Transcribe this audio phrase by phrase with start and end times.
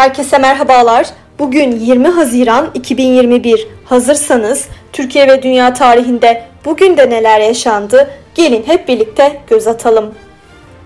[0.00, 1.06] Herkese merhabalar.
[1.38, 3.68] Bugün 20 Haziran 2021.
[3.84, 8.10] Hazırsanız Türkiye ve dünya tarihinde bugün de neler yaşandı?
[8.34, 10.14] Gelin hep birlikte göz atalım.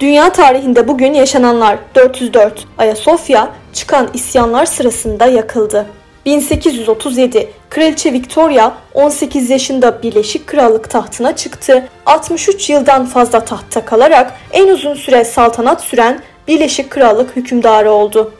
[0.00, 5.86] Dünya tarihinde bugün yaşananlar 404 Ayasofya çıkan isyanlar sırasında yakıldı.
[6.24, 11.88] 1837 Kraliçe Victoria 18 yaşında Birleşik Krallık tahtına çıktı.
[12.06, 18.32] 63 yıldan fazla tahtta kalarak en uzun süre saltanat süren Birleşik Krallık hükümdarı oldu.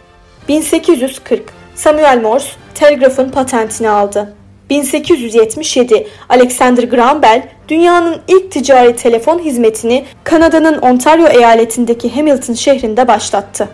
[0.48, 1.42] 1840
[1.74, 4.34] Samuel Morse telgrafın patentini aldı.
[4.70, 13.68] 1877 Alexander Graham Bell dünyanın ilk ticari telefon hizmetini Kanada'nın Ontario eyaletindeki Hamilton şehrinde başlattı.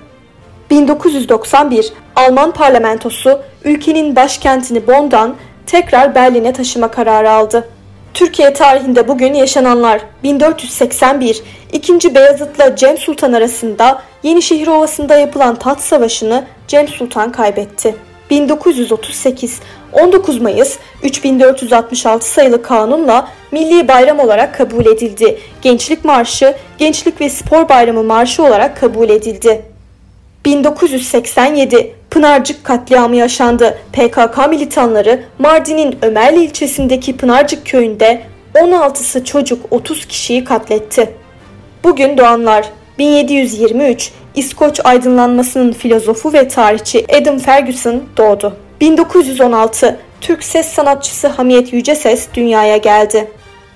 [0.70, 5.36] 1991 Alman parlamentosu ülkenin başkentini Bonn'dan
[5.66, 7.68] tekrar Berlin'e taşıma kararı aldı.
[8.14, 12.14] Türkiye tarihinde bugün yaşananlar 1481 2.
[12.14, 17.94] Beyazıt'la Cem Sultan arasında Yenişehir Ovası'nda yapılan tat savaşını Cem Sultan kaybetti.
[18.30, 19.60] 1938
[19.92, 25.38] 19 Mayıs 3466 sayılı kanunla milli bayram olarak kabul edildi.
[25.62, 29.62] Gençlik Marşı, Gençlik ve Spor Bayramı Marşı olarak kabul edildi.
[30.44, 33.78] 1987 Pınarcık katliamı yaşandı.
[33.92, 38.22] PKK militanları Mardin'in Ömerli ilçesindeki Pınarcık köyünde
[38.54, 41.14] 16'sı çocuk 30 kişiyi katletti.
[41.84, 42.68] Bugün doğanlar
[42.98, 48.56] 1723 İskoç aydınlanmasının filozofu ve tarihçi Adam Ferguson doğdu.
[48.80, 53.30] 1916 Türk ses sanatçısı Hamiyet Yüceses dünyaya geldi.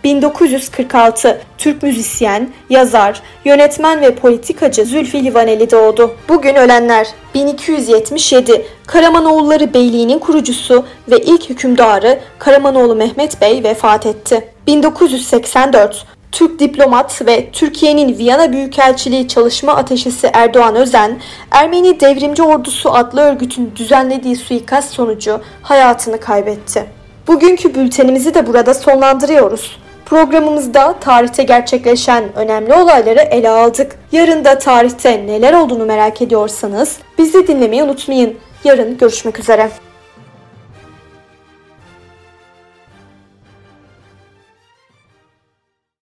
[0.07, 6.15] 1946 Türk müzisyen, yazar, yönetmen ve politikacı Zülfü Livaneli doğdu.
[6.29, 14.49] Bugün ölenler 1277 Karamanoğulları Beyliği'nin kurucusu ve ilk hükümdarı Karamanoğlu Mehmet Bey vefat etti.
[14.67, 23.21] 1984 Türk diplomat ve Türkiye'nin Viyana Büyükelçiliği çalışma ateşisi Erdoğan Özen, Ermeni Devrimci Ordusu adlı
[23.21, 26.87] örgütün düzenlediği suikast sonucu hayatını kaybetti.
[27.27, 29.86] Bugünkü bültenimizi de burada sonlandırıyoruz.
[30.07, 33.97] Programımızda tarihte gerçekleşen önemli olayları ele aldık.
[34.13, 38.37] Yarın da tarihte neler olduğunu merak ediyorsanız bizi dinlemeyi unutmayın.
[38.65, 39.71] Yarın görüşmek üzere.